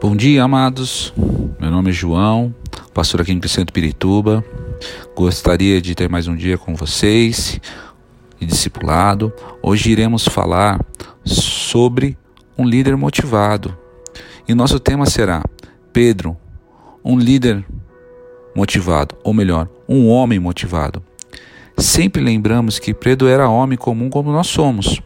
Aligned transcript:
Bom 0.00 0.14
dia, 0.14 0.44
amados. 0.44 1.12
Meu 1.60 1.72
nome 1.72 1.90
é 1.90 1.92
João, 1.92 2.54
pastor 2.94 3.20
aqui 3.20 3.32
em 3.32 3.40
Crescento 3.40 3.72
Pirituba. 3.72 4.44
Gostaria 5.16 5.82
de 5.82 5.92
ter 5.92 6.08
mais 6.08 6.28
um 6.28 6.36
dia 6.36 6.56
com 6.56 6.72
vocês 6.76 7.60
e 8.40 8.46
discipulado. 8.46 9.32
Hoje 9.60 9.90
iremos 9.90 10.24
falar 10.24 10.80
sobre 11.24 12.16
um 12.56 12.64
líder 12.64 12.96
motivado. 12.96 13.76
E 14.46 14.54
nosso 14.54 14.78
tema 14.78 15.04
será 15.04 15.42
Pedro, 15.92 16.36
um 17.04 17.18
líder 17.18 17.64
motivado, 18.54 19.16
ou 19.24 19.34
melhor, 19.34 19.68
um 19.88 20.06
homem 20.06 20.38
motivado. 20.38 21.02
Sempre 21.76 22.22
lembramos 22.22 22.78
que 22.78 22.94
Pedro 22.94 23.26
era 23.26 23.48
homem 23.48 23.76
comum 23.76 24.08
como 24.08 24.30
nós 24.30 24.46
somos. 24.46 25.02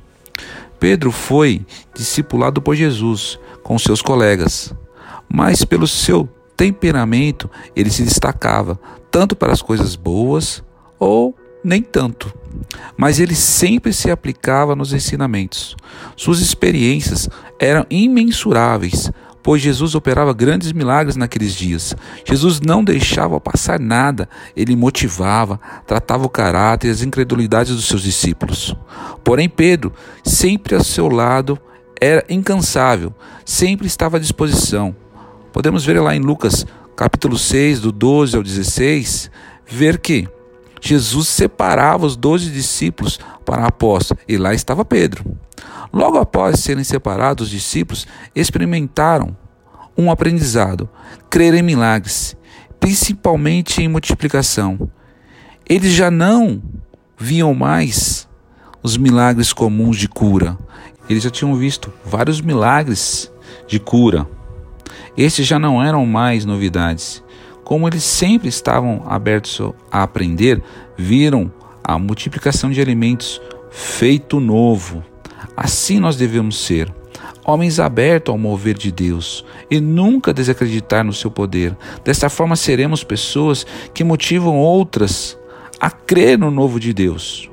Pedro 0.78 1.10
foi 1.10 1.64
discipulado 1.94 2.60
por 2.60 2.76
Jesus 2.76 3.38
com 3.62 3.78
seus 3.78 4.02
colegas 4.02 4.74
mas 5.32 5.64
pelo 5.64 5.88
seu 5.88 6.28
temperamento 6.54 7.50
ele 7.74 7.90
se 7.90 8.02
destacava 8.02 8.78
tanto 9.10 9.34
para 9.34 9.50
as 9.50 9.62
coisas 9.62 9.96
boas 9.96 10.62
ou 10.98 11.34
nem 11.64 11.80
tanto. 11.82 12.32
Mas 12.96 13.18
ele 13.18 13.34
sempre 13.34 13.94
se 13.94 14.10
aplicava 14.10 14.76
nos 14.76 14.92
ensinamentos. 14.92 15.74
Suas 16.16 16.40
experiências 16.40 17.30
eram 17.58 17.86
imensuráveis, 17.88 19.10
pois 19.42 19.62
Jesus 19.62 19.94
operava 19.94 20.34
grandes 20.34 20.70
milagres 20.72 21.16
naqueles 21.16 21.54
dias. 21.54 21.96
Jesus 22.26 22.60
não 22.60 22.84
deixava 22.84 23.40
passar 23.40 23.80
nada, 23.80 24.28
ele 24.54 24.76
motivava, 24.76 25.58
tratava 25.86 26.26
o 26.26 26.30
caráter 26.30 26.88
e 26.88 26.90
as 26.90 27.02
incredulidades 27.02 27.74
dos 27.74 27.86
seus 27.86 28.02
discípulos. 28.02 28.76
Porém, 29.24 29.48
Pedro, 29.48 29.92
sempre 30.22 30.74
ao 30.74 30.84
seu 30.84 31.08
lado, 31.08 31.58
era 32.00 32.24
incansável, 32.28 33.14
sempre 33.44 33.86
estava 33.86 34.18
à 34.18 34.20
disposição. 34.20 34.94
Podemos 35.52 35.84
ver 35.84 36.00
lá 36.00 36.16
em 36.16 36.20
Lucas 36.20 36.64
capítulo 36.96 37.36
6, 37.36 37.80
do 37.80 37.92
12 37.92 38.36
ao 38.36 38.42
16, 38.42 39.30
ver 39.66 39.98
que 39.98 40.26
Jesus 40.80 41.28
separava 41.28 42.06
os 42.06 42.16
doze 42.16 42.50
discípulos 42.50 43.18
para 43.44 43.66
apóstolo, 43.66 44.18
e 44.26 44.36
lá 44.36 44.54
estava 44.54 44.84
Pedro. 44.84 45.24
Logo 45.92 46.16
após 46.16 46.60
serem 46.60 46.82
separados, 46.82 47.46
os 47.46 47.50
discípulos 47.50 48.06
experimentaram 48.34 49.36
um 49.96 50.10
aprendizado, 50.10 50.88
crer 51.28 51.54
em 51.54 51.62
milagres, 51.62 52.34
principalmente 52.80 53.82
em 53.82 53.88
multiplicação. 53.88 54.90
Eles 55.68 55.92
já 55.92 56.10
não 56.10 56.62
viam 57.18 57.54
mais 57.54 58.26
os 58.82 58.96
milagres 58.96 59.52
comuns 59.52 59.98
de 59.98 60.08
cura. 60.08 60.58
Eles 61.08 61.22
já 61.22 61.30
tinham 61.30 61.54
visto 61.54 61.92
vários 62.04 62.40
milagres 62.40 63.30
de 63.68 63.78
cura. 63.78 64.26
Estes 65.16 65.46
já 65.46 65.58
não 65.58 65.82
eram 65.82 66.06
mais 66.06 66.44
novidades. 66.44 67.22
Como 67.64 67.86
eles 67.86 68.02
sempre 68.02 68.48
estavam 68.48 69.04
abertos 69.06 69.60
a 69.90 70.02
aprender, 70.02 70.62
viram 70.96 71.50
a 71.84 71.98
multiplicação 71.98 72.70
de 72.70 72.80
alimentos 72.80 73.40
feito 73.70 74.40
novo. 74.40 75.04
Assim 75.56 75.98
nós 75.98 76.16
devemos 76.16 76.58
ser. 76.58 76.92
Homens 77.44 77.80
abertos 77.80 78.32
ao 78.32 78.38
mover 78.38 78.74
de 78.76 78.92
Deus 78.92 79.44
e 79.70 79.80
nunca 79.80 80.32
desacreditar 80.32 81.04
no 81.04 81.12
seu 81.12 81.30
poder. 81.30 81.76
Desta 82.04 82.28
forma, 82.28 82.54
seremos 82.54 83.02
pessoas 83.02 83.66
que 83.92 84.04
motivam 84.04 84.58
outras 84.58 85.36
a 85.80 85.90
crer 85.90 86.38
no 86.38 86.50
novo 86.50 86.78
de 86.78 86.92
Deus. 86.92 87.50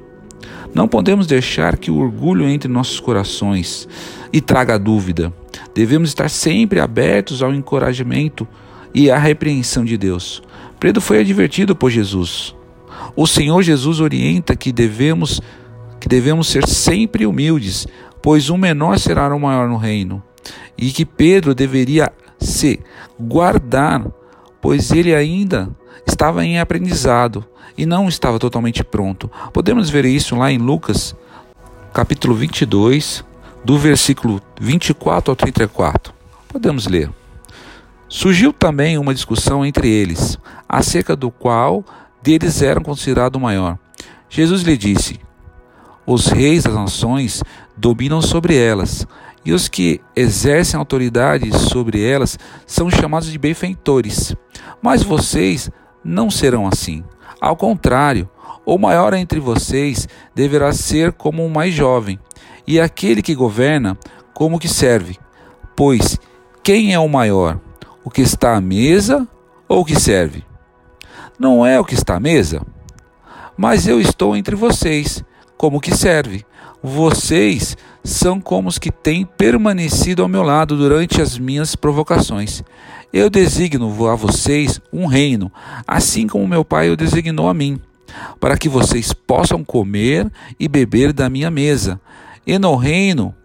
Não 0.73 0.87
podemos 0.87 1.25
deixar 1.25 1.77
que 1.77 1.89
o 1.89 1.97
orgulho 1.97 2.47
entre 2.47 2.71
nossos 2.71 2.99
corações 2.99 3.87
e 4.31 4.39
traga 4.39 4.77
dúvida. 4.77 5.33
Devemos 5.73 6.09
estar 6.09 6.30
sempre 6.30 6.80
abertos 6.80 7.42
ao 7.42 7.53
encorajamento 7.53 8.47
e 8.94 9.09
à 9.09 9.17
repreensão 9.17 9.86
de 9.86 9.97
Deus. 9.97 10.42
Pedro 10.80 11.02
foi 11.02 11.19
advertido 11.19 11.75
por 11.75 11.89
Jesus. 11.89 12.55
O 13.16 13.28
Senhor 13.28 13.61
Jesus 13.61 14.00
orienta 14.00 14.55
que 14.55 14.71
devemos 14.71 15.42
que 15.99 16.08
devemos 16.08 16.48
ser 16.48 16.65
sempre 16.65 17.26
humildes, 17.26 17.86
pois 18.21 18.49
um 18.49 18.58
menor 18.58 18.98
será 18.98 19.33
o 19.36 19.39
maior 19.39 19.67
no 19.67 19.76
reino, 19.76 20.23
e 20.77 20.92
que 20.92 21.05
Pedro 21.05 21.54
deveria 21.54 22.10
se 22.39 22.80
guardar, 23.20 24.08
pois 24.61 24.92
ele 24.92 25.14
ainda 25.14 25.70
estava 26.08 26.45
em 26.45 26.58
aprendizado 26.58 27.45
e 27.77 27.86
não 27.86 28.08
estava 28.08 28.39
totalmente 28.39 28.83
pronto. 28.83 29.30
Podemos 29.52 29.89
ver 29.89 30.05
isso 30.05 30.36
lá 30.37 30.52
em 30.52 30.58
Lucas, 30.58 31.16
capítulo 31.93 32.33
22, 32.33 33.26
do 33.64 33.77
versículo 33.77 34.42
24 34.59 35.31
ao 35.31 35.36
34. 35.36 36.14
Podemos 36.47 36.87
ler. 36.87 37.11
Surgiu 38.08 38.52
também 38.52 38.97
uma 38.97 39.14
discussão 39.14 39.65
entre 39.65 39.87
eles, 39.87 40.37
acerca 40.67 41.15
do 41.15 41.30
qual 41.30 41.86
deles 42.21 42.61
era 42.61 42.81
considerado 42.81 43.36
o 43.36 43.39
maior. 43.39 43.77
Jesus 44.30 44.64
lhe 44.64 44.77
disse: 44.77 45.19
Os 46.05 46.27
reis 46.27 46.64
das 46.64 46.73
nações 46.73 47.43
dominam 47.77 48.21
sobre 48.21 48.55
elas, 48.55 49.05
e 49.45 49.53
os 49.53 49.67
que 49.67 50.02
exercem 50.15 50.77
autoridade 50.77 51.52
sobre 51.58 52.03
elas 52.03 52.37
são 52.65 52.89
chamados 52.89 53.31
de 53.31 53.37
benfeitores. 53.37 54.36
Mas 54.81 55.03
vocês 55.03 55.69
não 56.03 56.30
serão 56.30 56.67
assim. 56.67 57.03
Ao 57.39 57.55
contrário, 57.55 58.30
o 58.65 58.77
maior 58.77 59.14
entre 59.14 59.39
vocês 59.39 60.08
deverá 60.36 60.71
ser 60.73 61.14
como 61.14 61.45
o 61.45 61.49
mais 61.49 61.73
jovem, 61.73 62.19
e 62.69 62.80
aquele 62.80 63.23
que 63.23 63.33
governa 63.33 63.97
como 64.31 64.59
que 64.59 64.67
serve. 64.67 65.17
Pois 65.75 66.19
quem 66.61 66.93
é 66.93 66.99
o 66.99 67.09
maior, 67.09 67.59
o 68.03 68.11
que 68.11 68.21
está 68.21 68.55
à 68.55 68.61
mesa 68.61 69.27
ou 69.67 69.81
o 69.81 69.85
que 69.85 69.99
serve? 69.99 70.43
Não 71.39 71.65
é 71.65 71.80
o 71.80 71.83
que 71.83 71.95
está 71.95 72.17
à 72.17 72.19
mesa, 72.19 72.61
mas 73.57 73.87
eu 73.87 73.99
estou 73.99 74.35
entre 74.37 74.55
vocês, 74.55 75.23
como 75.57 75.81
que 75.81 75.97
serve. 75.97 76.45
Vocês 76.83 77.75
são 78.03 78.39
como 78.39 78.69
os 78.69 78.77
que 78.77 78.91
têm 78.91 79.25
permanecido 79.25 80.21
ao 80.21 80.30
meu 80.30 80.43
lado 80.43 80.77
durante 80.77 81.19
as 81.19 81.39
minhas 81.39 81.75
provocações. 81.75 82.63
Eu 83.11 83.31
designo 83.31 84.07
a 84.07 84.13
vocês 84.13 84.80
um 84.93 85.07
reino, 85.07 85.51
assim 85.87 86.27
como 86.27 86.47
meu 86.47 86.63
pai 86.63 86.91
o 86.91 86.95
designou 86.95 87.49
a 87.49 87.53
mim, 87.53 87.81
para 88.39 88.55
que 88.55 88.69
vocês 88.69 89.11
possam 89.11 89.63
comer 89.63 90.31
e 90.59 90.67
beber 90.67 91.11
da 91.11 91.31
minha 91.31 91.49
mesa 91.49 91.99
e 92.49 92.58
no 92.58 92.76
reino 92.76 93.36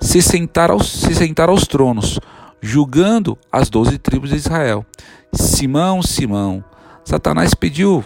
se 0.00 0.22
sentar 0.22 0.70
aos, 0.70 0.88
se 0.88 1.12
sentar 1.16 1.48
aos 1.48 1.66
tronos, 1.66 2.20
julgando 2.60 3.36
as 3.50 3.68
doze 3.68 3.98
tribos 3.98 4.30
de 4.30 4.36
Israel. 4.36 4.86
Simão, 5.32 6.00
Simão, 6.00 6.64
Satanás 7.04 7.54
pediu 7.54 8.04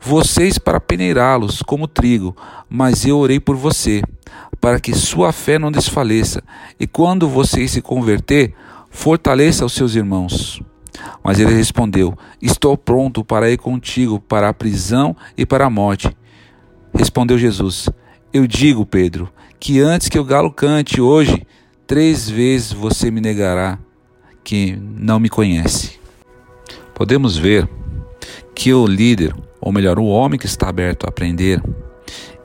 vocês 0.00 0.58
para 0.58 0.78
peneirá-los 0.78 1.60
como 1.60 1.88
trigo, 1.88 2.36
mas 2.68 3.04
eu 3.04 3.18
orei 3.18 3.40
por 3.40 3.56
você, 3.56 4.00
para 4.60 4.78
que 4.78 4.94
sua 4.94 5.32
fé 5.32 5.58
não 5.58 5.72
desfaleça, 5.72 6.40
e 6.78 6.86
quando 6.86 7.28
você 7.28 7.66
se 7.66 7.82
converter, 7.82 8.54
fortaleça 8.90 9.64
os 9.64 9.72
seus 9.72 9.96
irmãos. 9.96 10.62
Mas 11.20 11.40
ele 11.40 11.52
respondeu: 11.52 12.16
Estou 12.40 12.78
pronto 12.78 13.24
para 13.24 13.50
ir 13.50 13.58
contigo 13.58 14.20
para 14.20 14.48
a 14.48 14.54
prisão 14.54 15.16
e 15.36 15.44
para 15.44 15.66
a 15.66 15.70
morte. 15.70 16.16
Respondeu 16.96 17.36
Jesus: 17.36 17.88
Eu 18.34 18.48
digo, 18.48 18.84
Pedro, 18.84 19.32
que 19.60 19.78
antes 19.80 20.08
que 20.08 20.18
o 20.18 20.24
galo 20.24 20.50
cante 20.50 21.00
hoje, 21.00 21.46
três 21.86 22.28
vezes 22.28 22.72
você 22.72 23.08
me 23.08 23.20
negará 23.20 23.78
que 24.42 24.76
não 24.76 25.20
me 25.20 25.28
conhece. 25.28 26.00
Podemos 26.92 27.36
ver 27.36 27.68
que 28.52 28.74
o 28.74 28.88
líder, 28.88 29.32
ou 29.60 29.70
melhor, 29.70 30.00
o 30.00 30.06
homem 30.06 30.36
que 30.36 30.46
está 30.46 30.68
aberto 30.68 31.04
a 31.04 31.10
aprender, 31.10 31.62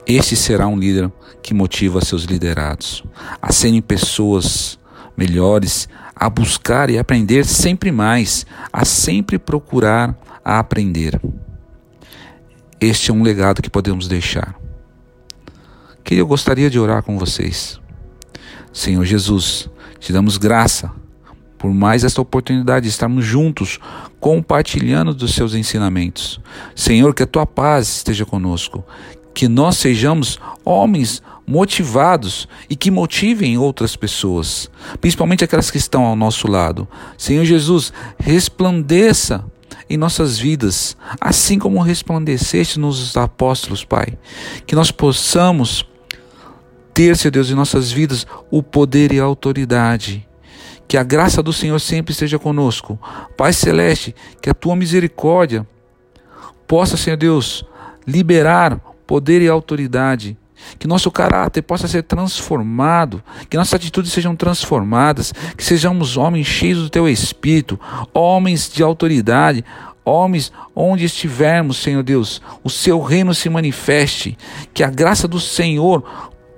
este 0.06 0.36
será 0.36 0.68
um 0.68 0.78
líder 0.78 1.10
que 1.42 1.52
motiva 1.52 2.00
seus 2.04 2.22
liderados 2.22 3.02
a 3.42 3.52
serem 3.52 3.82
pessoas 3.82 4.78
melhores, 5.16 5.88
a 6.14 6.30
buscar 6.30 6.88
e 6.88 7.00
aprender 7.00 7.44
sempre 7.44 7.90
mais, 7.90 8.46
a 8.72 8.84
sempre 8.84 9.40
procurar 9.40 10.16
a 10.44 10.60
aprender. 10.60 11.20
Este 12.80 13.10
é 13.10 13.14
um 13.14 13.24
legado 13.24 13.60
que 13.60 13.68
podemos 13.68 14.06
deixar 14.06 14.54
que 16.04 16.14
eu 16.16 16.26
gostaria 16.26 16.70
de 16.70 16.78
orar 16.78 17.02
com 17.02 17.18
vocês. 17.18 17.80
Senhor 18.72 19.04
Jesus, 19.04 19.68
te 19.98 20.12
damos 20.12 20.36
graça 20.36 20.92
por 21.60 21.74
mais 21.74 22.04
esta 22.04 22.22
oportunidade 22.22 22.84
de 22.84 22.88
estarmos 22.88 23.22
juntos, 23.22 23.78
compartilhando 24.18 25.12
dos 25.12 25.34
seus 25.34 25.54
ensinamentos. 25.54 26.40
Senhor, 26.74 27.14
que 27.14 27.22
a 27.22 27.26
tua 27.26 27.44
paz 27.44 27.96
esteja 27.96 28.24
conosco, 28.24 28.82
que 29.34 29.46
nós 29.46 29.76
sejamos 29.76 30.38
homens 30.64 31.22
motivados 31.46 32.48
e 32.68 32.74
que 32.74 32.90
motivem 32.90 33.58
outras 33.58 33.94
pessoas, 33.94 34.70
principalmente 35.02 35.44
aquelas 35.44 35.70
que 35.70 35.76
estão 35.76 36.04
ao 36.04 36.16
nosso 36.16 36.48
lado. 36.48 36.88
Senhor 37.18 37.44
Jesus, 37.44 37.92
resplandeça 38.18 39.44
em 39.90 39.96
nossas 39.96 40.38
vidas, 40.38 40.96
assim 41.20 41.58
como 41.58 41.82
resplandeceste 41.82 42.78
nos 42.78 43.16
apóstolos, 43.16 43.84
Pai. 43.84 44.16
Que 44.64 44.76
nós 44.76 44.92
possamos 44.92 45.84
ter, 46.94 47.16
Senhor 47.16 47.32
Deus, 47.32 47.50
em 47.50 47.54
nossas 47.54 47.90
vidas 47.90 48.24
o 48.50 48.62
poder 48.62 49.12
e 49.12 49.18
a 49.20 49.24
autoridade 49.24 50.26
Que 50.86 50.96
a 50.96 51.02
graça 51.02 51.42
do 51.42 51.52
Senhor 51.52 51.78
sempre 51.80 52.12
esteja 52.12 52.38
conosco. 52.38 52.98
Pai 53.36 53.52
Celeste, 53.52 54.14
que 54.40 54.50
a 54.50 54.54
tua 54.54 54.76
misericórdia 54.76 55.66
possa, 56.66 56.96
Senhor 56.96 57.16
Deus, 57.16 57.64
liberar 58.06 58.80
poder 59.06 59.42
e 59.42 59.48
autoridade 59.48 60.38
que 60.78 60.86
nosso 60.86 61.10
caráter 61.10 61.62
possa 61.62 61.88
ser 61.88 62.02
transformado, 62.02 63.22
que 63.48 63.56
nossas 63.56 63.74
atitudes 63.74 64.12
sejam 64.12 64.34
transformadas, 64.34 65.32
que 65.56 65.64
sejamos 65.64 66.16
homens 66.16 66.46
cheios 66.46 66.82
do 66.82 66.90
teu 66.90 67.08
espírito, 67.08 67.78
homens 68.12 68.70
de 68.72 68.82
autoridade, 68.82 69.64
homens 70.04 70.52
onde 70.74 71.04
estivermos, 71.04 71.76
Senhor 71.78 72.02
Deus, 72.02 72.40
o 72.64 72.70
seu 72.70 73.00
reino 73.00 73.34
se 73.34 73.48
manifeste, 73.48 74.36
que 74.72 74.82
a 74.82 74.90
graça 74.90 75.28
do 75.28 75.38
Senhor 75.38 76.04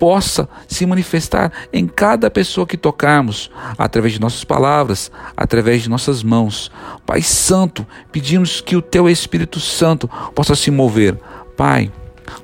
possa 0.03 0.49
se 0.67 0.85
manifestar 0.85 1.53
em 1.73 1.87
cada 1.87 2.29
pessoa 2.29 2.67
que 2.67 2.77
tocarmos, 2.77 3.53
através 3.79 4.13
de 4.15 4.21
nossas 4.21 4.43
palavras, 4.43 5.13
através 5.37 5.83
de 5.83 5.89
nossas 5.89 6.25
mãos. 6.25 6.73
Pai 7.07 7.23
Santo, 7.23 7.87
pedimos 8.11 8.61
que 8.61 8.75
o 8.75 8.83
Teu 8.83 9.09
Espírito 9.09 9.61
Santo 9.61 10.11
possa 10.35 10.57
se 10.57 10.73
mover. 10.73 11.17
Pai, 11.57 11.93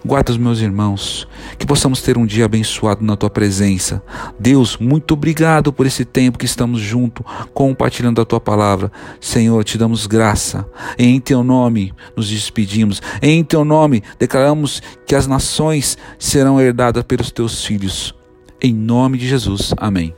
Guarda 0.04 0.32
os 0.32 0.38
meus 0.38 0.60
irmãos, 0.60 1.26
que 1.58 1.66
possamos 1.66 2.02
ter 2.02 2.16
um 2.16 2.26
dia 2.26 2.44
abençoado 2.44 3.04
na 3.04 3.16
tua 3.16 3.30
presença. 3.30 4.02
Deus, 4.38 4.76
muito 4.76 5.14
obrigado 5.14 5.72
por 5.72 5.86
esse 5.86 6.04
tempo 6.04 6.38
que 6.38 6.46
estamos 6.46 6.80
juntos, 6.80 7.24
compartilhando 7.52 8.20
a 8.20 8.24
tua 8.24 8.40
palavra. 8.40 8.90
Senhor, 9.20 9.62
te 9.64 9.76
damos 9.76 10.06
graça. 10.06 10.66
Em 10.98 11.20
teu 11.20 11.42
nome 11.42 11.92
nos 12.16 12.28
despedimos. 12.28 13.02
Em 13.20 13.42
teu 13.44 13.64
nome 13.64 14.02
declaramos 14.18 14.82
que 15.06 15.14
as 15.14 15.26
nações 15.26 15.98
serão 16.18 16.60
herdadas 16.60 17.02
pelos 17.04 17.30
teus 17.30 17.64
filhos. 17.64 18.14
Em 18.60 18.74
nome 18.74 19.18
de 19.18 19.28
Jesus. 19.28 19.72
Amém. 19.76 20.14